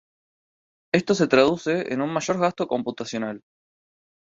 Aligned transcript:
Esto 0.91 1.13
se 1.13 1.27
traduce 1.27 1.93
en 1.93 2.01
un 2.01 2.11
mayor 2.11 2.39
gasto 2.39 2.67
computacional. 2.67 3.43